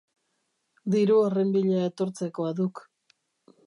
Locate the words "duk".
2.63-2.87